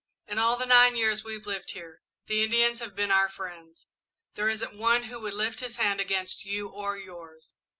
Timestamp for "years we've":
0.95-1.45